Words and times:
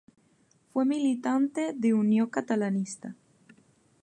Fue 0.73 0.83
militante 0.83 1.73
de 1.73 1.93
Unió 1.93 2.31
Catalanista. 2.31 3.15